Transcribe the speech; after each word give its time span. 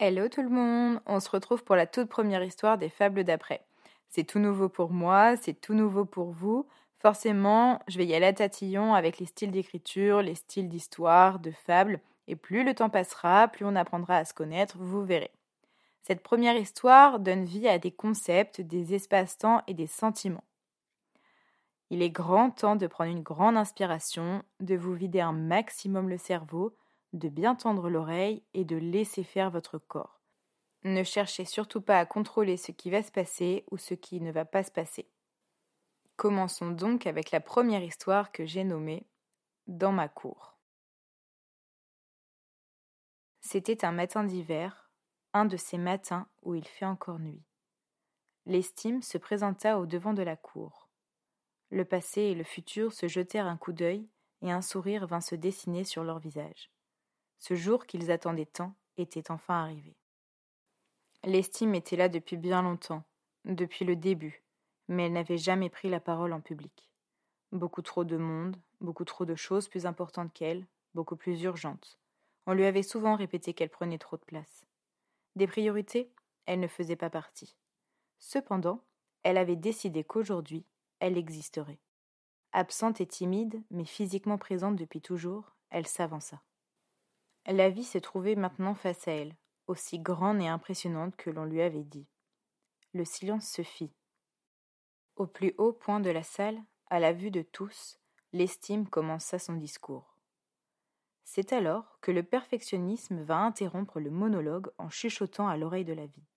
Hello 0.00 0.28
tout 0.28 0.42
le 0.42 0.48
monde, 0.48 1.00
on 1.06 1.18
se 1.18 1.28
retrouve 1.28 1.64
pour 1.64 1.74
la 1.74 1.88
toute 1.88 2.08
première 2.08 2.44
histoire 2.44 2.78
des 2.78 2.88
fables 2.88 3.24
d'après. 3.24 3.66
C'est 4.08 4.22
tout 4.22 4.38
nouveau 4.38 4.68
pour 4.68 4.92
moi, 4.92 5.36
c'est 5.36 5.60
tout 5.60 5.74
nouveau 5.74 6.04
pour 6.04 6.30
vous. 6.30 6.68
Forcément, 6.98 7.80
je 7.88 7.98
vais 7.98 8.06
y 8.06 8.14
aller 8.14 8.26
à 8.26 8.32
tatillon 8.32 8.94
avec 8.94 9.18
les 9.18 9.26
styles 9.26 9.50
d'écriture, 9.50 10.22
les 10.22 10.36
styles 10.36 10.68
d'histoire, 10.68 11.40
de 11.40 11.50
fables, 11.50 11.98
et 12.28 12.36
plus 12.36 12.62
le 12.62 12.74
temps 12.74 12.90
passera, 12.90 13.48
plus 13.48 13.64
on 13.64 13.74
apprendra 13.74 14.18
à 14.18 14.24
se 14.24 14.32
connaître, 14.34 14.76
vous 14.78 15.04
verrez. 15.04 15.32
Cette 16.02 16.22
première 16.22 16.56
histoire 16.56 17.18
donne 17.18 17.44
vie 17.44 17.66
à 17.66 17.80
des 17.80 17.90
concepts, 17.90 18.60
des 18.60 18.94
espaces-temps 18.94 19.62
et 19.66 19.74
des 19.74 19.88
sentiments. 19.88 20.44
Il 21.90 22.02
est 22.02 22.10
grand 22.10 22.50
temps 22.50 22.76
de 22.76 22.86
prendre 22.86 23.10
une 23.10 23.24
grande 23.24 23.56
inspiration, 23.56 24.44
de 24.60 24.76
vous 24.76 24.94
vider 24.94 25.20
un 25.20 25.32
maximum 25.32 26.08
le 26.08 26.18
cerveau, 26.18 26.72
de 27.12 27.28
bien 27.28 27.54
tendre 27.54 27.88
l'oreille 27.88 28.42
et 28.54 28.64
de 28.64 28.76
laisser 28.76 29.24
faire 29.24 29.50
votre 29.50 29.78
corps. 29.78 30.20
Ne 30.84 31.02
cherchez 31.02 31.44
surtout 31.44 31.80
pas 31.80 31.98
à 31.98 32.06
contrôler 32.06 32.56
ce 32.56 32.72
qui 32.72 32.90
va 32.90 33.02
se 33.02 33.10
passer 33.10 33.64
ou 33.70 33.78
ce 33.78 33.94
qui 33.94 34.20
ne 34.20 34.30
va 34.30 34.44
pas 34.44 34.62
se 34.62 34.70
passer. 34.70 35.08
Commençons 36.16 36.70
donc 36.70 37.06
avec 37.06 37.30
la 37.30 37.40
première 37.40 37.82
histoire 37.82 38.32
que 38.32 38.44
j'ai 38.44 38.64
nommée 38.64 39.06
Dans 39.66 39.92
ma 39.92 40.08
cour. 40.08 40.56
C'était 43.40 43.84
un 43.84 43.92
matin 43.92 44.24
d'hiver, 44.24 44.90
un 45.32 45.44
de 45.44 45.56
ces 45.56 45.78
matins 45.78 46.28
où 46.42 46.54
il 46.54 46.66
fait 46.66 46.84
encore 46.84 47.18
nuit. 47.18 47.42
L'estime 48.46 49.02
se 49.02 49.18
présenta 49.18 49.78
au 49.78 49.86
devant 49.86 50.14
de 50.14 50.22
la 50.22 50.36
cour. 50.36 50.88
Le 51.70 51.84
passé 51.84 52.22
et 52.22 52.34
le 52.34 52.44
futur 52.44 52.92
se 52.92 53.08
jetèrent 53.08 53.46
un 53.46 53.56
coup 53.56 53.72
d'œil 53.72 54.08
et 54.42 54.50
un 54.50 54.62
sourire 54.62 55.06
vint 55.06 55.20
se 55.20 55.34
dessiner 55.34 55.84
sur 55.84 56.02
leur 56.02 56.18
visage. 56.18 56.70
Ce 57.38 57.54
jour 57.54 57.86
qu'ils 57.86 58.10
attendaient 58.10 58.46
tant 58.46 58.74
était 58.96 59.30
enfin 59.30 59.62
arrivé. 59.62 59.96
L'estime 61.24 61.74
était 61.74 61.96
là 61.96 62.08
depuis 62.08 62.36
bien 62.36 62.62
longtemps, 62.62 63.04
depuis 63.44 63.84
le 63.84 63.96
début, 63.96 64.42
mais 64.88 65.06
elle 65.06 65.12
n'avait 65.12 65.38
jamais 65.38 65.70
pris 65.70 65.88
la 65.88 66.00
parole 66.00 66.32
en 66.32 66.40
public. 66.40 66.90
Beaucoup 67.52 67.82
trop 67.82 68.04
de 68.04 68.16
monde, 68.16 68.56
beaucoup 68.80 69.04
trop 69.04 69.24
de 69.24 69.34
choses 69.34 69.68
plus 69.68 69.86
importantes 69.86 70.32
qu'elle, 70.32 70.66
beaucoup 70.94 71.16
plus 71.16 71.42
urgentes. 71.42 71.98
On 72.46 72.52
lui 72.52 72.64
avait 72.64 72.82
souvent 72.82 73.16
répété 73.16 73.52
qu'elle 73.52 73.70
prenait 73.70 73.98
trop 73.98 74.16
de 74.16 74.24
place. 74.24 74.66
Des 75.36 75.46
priorités, 75.46 76.10
elle 76.46 76.60
ne 76.60 76.68
faisait 76.68 76.96
pas 76.96 77.10
partie. 77.10 77.56
Cependant, 78.18 78.82
elle 79.22 79.36
avait 79.36 79.56
décidé 79.56 80.04
qu'aujourd'hui, 80.04 80.64
elle 81.00 81.18
existerait. 81.18 81.78
Absente 82.52 83.00
et 83.00 83.06
timide, 83.06 83.62
mais 83.70 83.84
physiquement 83.84 84.38
présente 84.38 84.76
depuis 84.76 85.00
toujours, 85.00 85.54
elle 85.70 85.86
s'avança. 85.86 86.42
La 87.50 87.70
vie 87.70 87.84
se 87.84 87.96
trouvait 87.96 88.34
maintenant 88.36 88.74
face 88.74 89.08
à 89.08 89.12
elle, 89.12 89.34
aussi 89.68 89.98
grande 89.98 90.40
et 90.42 90.48
impressionnante 90.48 91.16
que 91.16 91.30
l'on 91.30 91.46
lui 91.46 91.62
avait 91.62 91.82
dit. 91.82 92.06
Le 92.92 93.06
silence 93.06 93.48
se 93.48 93.62
fit. 93.62 93.90
Au 95.16 95.26
plus 95.26 95.54
haut 95.56 95.72
point 95.72 95.98
de 95.98 96.10
la 96.10 96.22
salle, 96.22 96.62
à 96.88 97.00
la 97.00 97.14
vue 97.14 97.30
de 97.30 97.40
tous, 97.40 97.98
l'estime 98.34 98.86
commença 98.86 99.38
son 99.38 99.54
discours. 99.54 100.14
C'est 101.24 101.54
alors 101.54 101.98
que 102.02 102.12
le 102.12 102.22
perfectionnisme 102.22 103.22
va 103.22 103.38
interrompre 103.38 103.98
le 103.98 104.10
monologue 104.10 104.70
en 104.76 104.90
chuchotant 104.90 105.48
à 105.48 105.56
l'oreille 105.56 105.86
de 105.86 105.94
la 105.94 106.06
vie. 106.06 106.28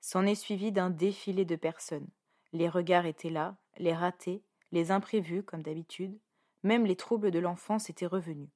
S'en 0.00 0.24
est 0.24 0.34
suivi 0.34 0.72
d'un 0.72 0.88
défilé 0.88 1.44
de 1.44 1.56
personnes. 1.56 2.08
Les 2.52 2.70
regards 2.70 3.06
étaient 3.06 3.30
là, 3.30 3.56
les 3.76 3.94
ratés, 3.94 4.42
les 4.72 4.90
imprévus, 4.90 5.42
comme 5.42 5.62
d'habitude, 5.62 6.18
même 6.62 6.86
les 6.86 6.96
troubles 6.96 7.30
de 7.30 7.38
l'enfance 7.38 7.90
étaient 7.90 8.06
revenus. 8.06 8.48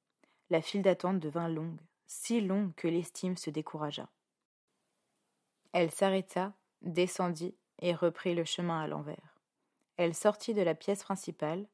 La 0.49 0.61
file 0.61 0.81
d'attente 0.81 1.19
devint 1.19 1.47
longue, 1.47 1.79
si 2.07 2.41
longue 2.41 2.73
que 2.75 2.87
l'estime 2.87 3.37
se 3.37 3.49
découragea. 3.49 4.09
Elle 5.73 5.91
s'arrêta, 5.91 6.53
descendit 6.81 7.55
et 7.79 7.93
reprit 7.93 8.33
le 8.33 8.45
chemin 8.45 8.81
à 8.81 8.87
l'envers. 8.87 9.39
Elle 9.97 10.15
sortit 10.15 10.53
de 10.53 10.61
la 10.61 10.75
pièce 10.75 11.03
principale, 11.03 11.67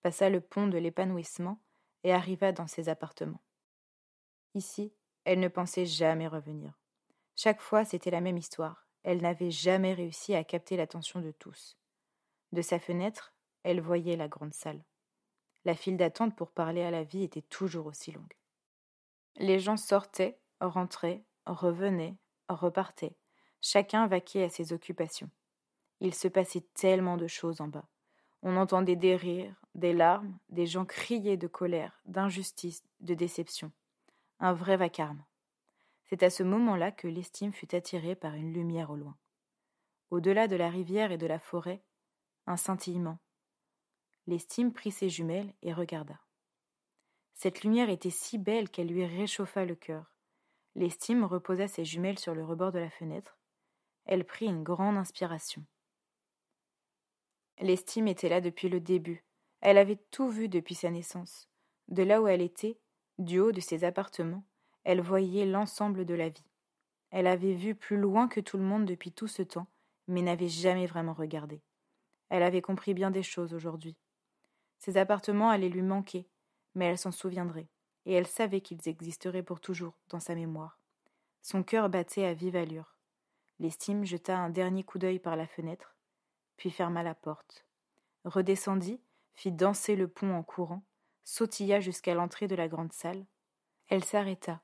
passa 0.00 0.30
le 0.30 0.40
pont 0.40 0.66
de 0.66 0.78
l'épanouissement 0.78 1.60
et 2.04 2.12
arriva 2.12 2.52
dans 2.52 2.66
ses 2.66 2.88
appartements. 2.88 3.42
Ici, 4.54 4.92
elle 5.24 5.40
ne 5.40 5.48
pensait 5.48 5.86
jamais 5.86 6.26
revenir. 6.26 6.72
Chaque 7.36 7.60
fois, 7.60 7.84
c'était 7.84 8.10
la 8.10 8.20
même 8.20 8.38
histoire. 8.38 8.86
Elle 9.02 9.20
n'avait 9.20 9.50
jamais 9.50 9.94
réussi 9.94 10.34
à 10.34 10.44
capter 10.44 10.76
l'attention 10.76 11.20
de 11.20 11.32
tous. 11.32 11.76
De 12.52 12.62
sa 12.62 12.78
fenêtre, 12.78 13.34
elle 13.62 13.80
voyait 13.80 14.16
la 14.16 14.28
grande 14.28 14.54
salle. 14.54 14.82
La 15.64 15.74
file 15.74 15.96
d'attente 15.96 16.34
pour 16.34 16.50
parler 16.50 16.82
à 16.82 16.90
la 16.90 17.04
vie 17.04 17.22
était 17.22 17.42
toujours 17.42 17.86
aussi 17.86 18.12
longue. 18.12 18.34
Les 19.36 19.60
gens 19.60 19.76
sortaient, 19.76 20.38
rentraient, 20.60 21.22
revenaient, 21.46 22.16
repartaient, 22.48 23.16
chacun 23.60 24.06
vaquait 24.06 24.44
à 24.44 24.48
ses 24.48 24.72
occupations. 24.72 25.30
Il 26.00 26.14
se 26.14 26.28
passait 26.28 26.64
tellement 26.74 27.16
de 27.16 27.28
choses 27.28 27.60
en 27.60 27.68
bas. 27.68 27.88
On 28.42 28.56
entendait 28.56 28.96
des 28.96 29.14
rires, 29.14 29.54
des 29.76 29.92
larmes, 29.92 30.36
des 30.48 30.66
gens 30.66 30.84
crier 30.84 31.36
de 31.36 31.46
colère, 31.46 32.00
d'injustice, 32.06 32.82
de 33.00 33.14
déception. 33.14 33.70
Un 34.40 34.52
vrai 34.52 34.76
vacarme. 34.76 35.24
C'est 36.04 36.24
à 36.24 36.30
ce 36.30 36.42
moment-là 36.42 36.90
que 36.90 37.06
l'estime 37.06 37.52
fut 37.52 37.74
attirée 37.74 38.16
par 38.16 38.34
une 38.34 38.52
lumière 38.52 38.90
au 38.90 38.96
loin. 38.96 39.16
Au-delà 40.10 40.48
de 40.48 40.56
la 40.56 40.68
rivière 40.68 41.12
et 41.12 41.18
de 41.18 41.26
la 41.26 41.38
forêt, 41.38 41.82
un 42.46 42.56
scintillement, 42.56 43.18
L'estime 44.26 44.72
prit 44.72 44.92
ses 44.92 45.08
jumelles 45.08 45.52
et 45.62 45.72
regarda. 45.72 46.18
Cette 47.34 47.64
lumière 47.64 47.90
était 47.90 48.10
si 48.10 48.38
belle 48.38 48.70
qu'elle 48.70 48.86
lui 48.86 49.04
réchauffa 49.04 49.64
le 49.64 49.74
cœur. 49.74 50.14
L'estime 50.74 51.24
reposa 51.24 51.66
ses 51.66 51.84
jumelles 51.84 52.18
sur 52.18 52.34
le 52.34 52.44
rebord 52.44 52.72
de 52.72 52.78
la 52.78 52.90
fenêtre. 52.90 53.36
Elle 54.04 54.24
prit 54.24 54.46
une 54.46 54.62
grande 54.62 54.96
inspiration. 54.96 55.64
L'estime 57.60 58.08
était 58.08 58.28
là 58.28 58.40
depuis 58.40 58.68
le 58.68 58.80
début. 58.80 59.24
Elle 59.60 59.78
avait 59.78 60.00
tout 60.10 60.28
vu 60.28 60.48
depuis 60.48 60.74
sa 60.74 60.90
naissance. 60.90 61.48
De 61.88 62.02
là 62.02 62.22
où 62.22 62.28
elle 62.28 62.42
était, 62.42 62.78
du 63.18 63.38
haut 63.38 63.52
de 63.52 63.60
ses 63.60 63.84
appartements, 63.84 64.44
elle 64.84 65.00
voyait 65.00 65.46
l'ensemble 65.46 66.04
de 66.04 66.14
la 66.14 66.28
vie. 66.28 66.50
Elle 67.10 67.26
avait 67.26 67.54
vu 67.54 67.74
plus 67.74 67.96
loin 67.96 68.26
que 68.26 68.40
tout 68.40 68.56
le 68.56 68.64
monde 68.64 68.86
depuis 68.86 69.12
tout 69.12 69.28
ce 69.28 69.42
temps, 69.42 69.68
mais 70.08 70.22
n'avait 70.22 70.48
jamais 70.48 70.86
vraiment 70.86 71.12
regardé. 71.12 71.62
Elle 72.30 72.42
avait 72.42 72.62
compris 72.62 72.94
bien 72.94 73.10
des 73.10 73.22
choses 73.22 73.52
aujourd'hui. 73.52 73.96
Ses 74.82 74.96
appartements 74.96 75.50
allaient 75.50 75.68
lui 75.68 75.80
manquer, 75.80 76.28
mais 76.74 76.86
elle 76.86 76.98
s'en 76.98 77.12
souviendrait, 77.12 77.68
et 78.04 78.14
elle 78.14 78.26
savait 78.26 78.62
qu'ils 78.62 78.88
existeraient 78.88 79.44
pour 79.44 79.60
toujours 79.60 79.96
dans 80.08 80.18
sa 80.18 80.34
mémoire. 80.34 80.80
Son 81.40 81.62
cœur 81.62 81.88
battait 81.88 82.24
à 82.24 82.34
vive 82.34 82.56
allure. 82.56 82.96
L'estime 83.60 84.04
jeta 84.04 84.36
un 84.36 84.50
dernier 84.50 84.82
coup 84.82 84.98
d'œil 84.98 85.20
par 85.20 85.36
la 85.36 85.46
fenêtre, 85.46 85.94
puis 86.56 86.72
ferma 86.72 87.04
la 87.04 87.14
porte, 87.14 87.64
redescendit, 88.24 89.00
fit 89.34 89.52
danser 89.52 89.94
le 89.94 90.08
pont 90.08 90.34
en 90.34 90.42
courant, 90.42 90.82
sautilla 91.22 91.78
jusqu'à 91.78 92.14
l'entrée 92.14 92.48
de 92.48 92.56
la 92.56 92.66
grande 92.66 92.92
salle. 92.92 93.24
Elle 93.86 94.02
s'arrêta, 94.02 94.62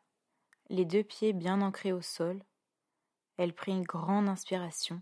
les 0.69 0.85
deux 0.85 1.05
pieds 1.05 1.33
bien 1.33 1.63
ancrés 1.63 1.93
au 1.93 2.03
sol. 2.03 2.43
Elle 3.37 3.55
prit 3.55 3.71
une 3.71 3.85
grande 3.85 4.29
inspiration 4.29 5.01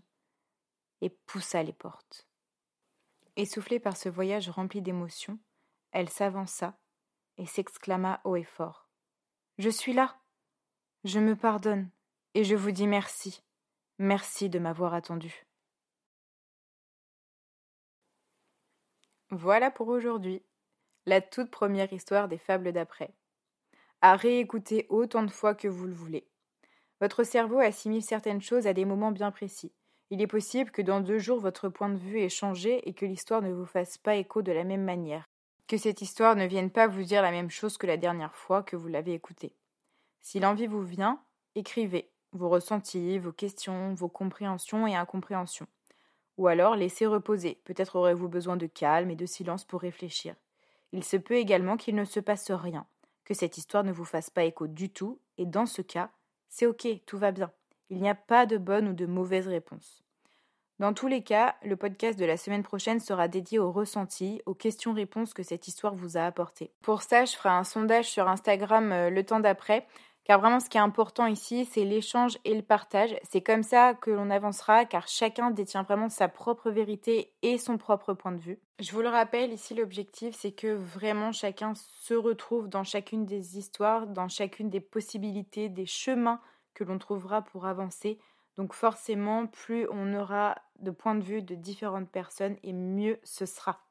et 1.01 1.09
poussa 1.09 1.63
les 1.63 1.73
portes. 1.73 2.26
Essoufflée 3.37 3.79
par 3.79 3.95
ce 3.95 4.09
voyage 4.09 4.49
rempli 4.49 4.81
d'émotions, 4.81 5.37
elle 5.91 6.09
s'avança 6.09 6.75
et 7.37 7.45
s'exclama 7.45 8.19
haut 8.23 8.35
et 8.35 8.43
fort. 8.43 8.89
Je 9.59 9.69
suis 9.69 9.93
là. 9.93 10.17
Je 11.03 11.19
me 11.19 11.35
pardonne 11.35 11.87
et 12.33 12.43
je 12.43 12.55
vous 12.55 12.71
dis 12.71 12.87
merci. 12.87 13.43
Merci 13.99 14.49
de 14.49 14.57
m'avoir 14.57 14.95
attendu. 14.95 15.45
Voilà 19.29 19.69
pour 19.69 19.89
aujourd'hui, 19.89 20.41
la 21.05 21.21
toute 21.21 21.51
première 21.51 21.93
histoire 21.93 22.27
des 22.27 22.39
fables 22.39 22.71
d'après. 22.71 23.13
À 24.01 24.15
réécouter 24.15 24.87
autant 24.89 25.21
de 25.21 25.31
fois 25.31 25.53
que 25.53 25.67
vous 25.67 25.85
le 25.85 25.93
voulez. 25.93 26.27
Votre 27.01 27.23
cerveau 27.23 27.59
assimile 27.59 28.01
certaines 28.01 28.41
choses 28.41 28.65
à 28.65 28.73
des 28.73 28.85
moments 28.85 29.11
bien 29.11 29.29
précis. 29.29 29.73
Il 30.09 30.21
est 30.21 30.27
possible 30.27 30.71
que 30.71 30.81
dans 30.81 31.01
deux 31.01 31.19
jours 31.19 31.39
votre 31.39 31.69
point 31.69 31.89
de 31.89 31.97
vue 31.97 32.21
ait 32.21 32.29
changé 32.29 32.87
et 32.87 32.93
que 32.93 33.05
l'histoire 33.05 33.41
ne 33.41 33.51
vous 33.51 33.65
fasse 33.65 33.97
pas 33.97 34.15
écho 34.15 34.41
de 34.41 34.51
la 34.51 34.63
même 34.63 34.83
manière, 34.83 35.27
que 35.67 35.77
cette 35.77 36.01
histoire 36.01 36.35
ne 36.35 36.45
vienne 36.45 36.71
pas 36.71 36.87
vous 36.87 37.03
dire 37.03 37.21
la 37.21 37.31
même 37.31 37.49
chose 37.49 37.77
que 37.77 37.87
la 37.87 37.97
dernière 37.97 38.33
fois 38.33 38.63
que 38.63 38.77
vous 38.77 38.87
l'avez 38.87 39.13
écoutée. 39.13 39.53
Si 40.21 40.39
l'envie 40.39 40.67
vous 40.67 40.83
vient, 40.83 41.21
écrivez 41.55 42.09
vos 42.31 42.49
ressentis, 42.49 43.19
vos 43.19 43.31
questions, 43.31 43.93
vos 43.93 44.09
compréhensions 44.09 44.87
et 44.87 44.95
incompréhensions. 44.95 45.67
Ou 46.37 46.47
alors 46.47 46.75
laissez 46.75 47.05
reposer, 47.05 47.59
peut-être 47.65 47.95
aurez-vous 47.95 48.29
besoin 48.29 48.57
de 48.57 48.67
calme 48.67 49.09
et 49.09 49.15
de 49.15 49.25
silence 49.25 49.65
pour 49.65 49.81
réfléchir. 49.81 50.35
Il 50.93 51.03
se 51.03 51.17
peut 51.17 51.35
également 51.35 51.77
qu'il 51.77 51.95
ne 51.95 52.05
se 52.05 52.19
passe 52.19 52.51
rien, 52.51 52.85
que 53.25 53.33
cette 53.33 53.57
histoire 53.57 53.83
ne 53.83 53.91
vous 53.91 54.05
fasse 54.05 54.29
pas 54.29 54.43
écho 54.43 54.67
du 54.67 54.89
tout, 54.89 55.19
et 55.37 55.45
dans 55.45 55.65
ce 55.65 55.81
cas, 55.81 56.11
c'est 56.47 56.65
ok, 56.65 56.87
tout 57.05 57.17
va 57.17 57.31
bien. 57.31 57.51
Il 57.89 58.01
n'y 58.01 58.09
a 58.09 58.15
pas 58.15 58.45
de 58.45 58.57
bonne 58.57 58.89
ou 58.89 58.93
de 58.93 59.05
mauvaise 59.05 59.47
réponse. 59.47 60.03
Dans 60.79 60.93
tous 60.93 61.07
les 61.07 61.23
cas, 61.23 61.55
le 61.63 61.75
podcast 61.75 62.19
de 62.19 62.25
la 62.25 62.37
semaine 62.37 62.61
prochaine 62.61 62.99
sera 62.99 63.27
dédié 63.27 63.57
aux 63.57 63.71
ressentis, 63.71 64.41
aux 64.45 64.53
questions-réponses 64.53 65.33
que 65.33 65.41
cette 65.41 65.67
histoire 65.67 65.95
vous 65.95 66.17
a 66.17 66.21
apportées. 66.21 66.71
Pour 66.83 67.01
ça, 67.01 67.25
je 67.25 67.35
ferai 67.35 67.49
un 67.49 67.63
sondage 67.63 68.05
sur 68.05 68.27
Instagram 68.27 68.91
euh, 68.91 69.09
le 69.09 69.23
temps 69.23 69.39
d'après. 69.39 69.87
Car 70.23 70.41
vraiment, 70.41 70.59
ce 70.59 70.69
qui 70.69 70.77
est 70.77 70.81
important 70.81 71.25
ici, 71.25 71.63
c'est 71.63 71.85
l'échange 71.85 72.37
et 72.43 72.53
le 72.53 72.61
partage. 72.61 73.15
C'est 73.23 73.41
comme 73.41 73.63
ça 73.63 73.93
que 73.93 74.11
l'on 74.11 74.29
avancera, 74.29 74.83
car 74.83 75.07
chacun 75.07 75.51
détient 75.51 75.83
vraiment 75.83 76.09
sa 76.09 76.27
propre 76.27 76.69
vérité 76.69 77.31
et 77.43 77.57
son 77.57 77.77
propre 77.77 78.13
point 78.13 78.33
de 78.33 78.41
vue. 78.41 78.59
Je 78.79 78.91
vous 78.91 79.01
le 79.01 79.07
rappelle, 79.07 79.53
ici, 79.53 79.73
l'objectif, 79.73 80.35
c'est 80.37 80.51
que 80.51 80.75
vraiment 80.75 81.31
chacun 81.31 81.73
se 81.75 82.13
retrouve 82.13 82.67
dans 82.67 82.83
chacune 82.83 83.25
des 83.25 83.57
histoires, 83.57 84.05
dans 84.05 84.27
chacune 84.27 84.69
des 84.69 84.81
possibilités, 84.81 85.69
des 85.69 85.85
chemins 85.85 86.41
que 86.77 86.83
l'on 86.83 86.99
trouvera 86.99 87.41
pour 87.41 87.65
avancer. 87.65 88.19
Donc 88.55 88.73
forcément, 88.73 89.47
plus 89.47 89.87
on 89.91 90.13
aura 90.13 90.55
de 90.79 90.91
points 90.91 91.15
de 91.15 91.23
vue 91.23 91.41
de 91.41 91.55
différentes 91.55 92.09
personnes, 92.09 92.55
et 92.63 92.73
mieux 92.73 93.19
ce 93.23 93.45
sera. 93.45 93.81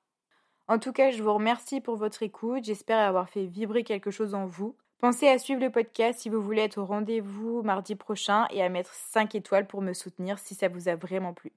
En 0.69 0.79
tout 0.79 0.93
cas, 0.93 1.11
je 1.11 1.23
vous 1.23 1.35
remercie 1.35 1.81
pour 1.81 1.97
votre 1.97 2.23
écoute. 2.23 2.65
J'espère 2.65 2.99
avoir 2.99 3.29
fait 3.29 3.47
vibrer 3.47 3.85
quelque 3.85 4.11
chose 4.11 4.35
en 4.35 4.47
vous. 4.47 4.77
Pensez 4.99 5.29
à 5.29 5.39
suivre 5.39 5.61
le 5.61 5.71
podcast 5.71 6.21
si 6.21 6.29
vous 6.29 6.41
voulez 6.41 6.63
être 6.63 6.79
au 6.79 6.87
rendez-vous 6.87 7.63
mardi 7.63 7.95
prochain 7.95 8.47
et 8.51 8.63
à 8.63 8.69
mettre 8.69 8.95
5 8.95 9.35
étoiles 9.35 9.67
pour 9.67 9.83
me 9.83 9.93
soutenir 9.93 10.39
si 10.39 10.55
ça 10.55 10.69
vous 10.69 10.89
a 10.89 10.97
vraiment 10.97 11.35
plu. 11.35 11.53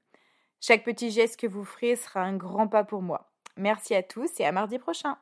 Chaque 0.60 0.84
petit 0.84 1.10
geste 1.10 1.40
que 1.40 1.48
vous 1.48 1.64
ferez 1.64 1.96
sera 1.96 2.22
un 2.22 2.36
grand 2.36 2.68
pas 2.68 2.84
pour 2.84 3.02
moi. 3.02 3.31
Merci 3.56 3.96
à 3.96 4.04
tous 4.04 4.40
et 4.40 4.46
à 4.46 4.52
mardi 4.52 4.78
prochain. 4.78 5.18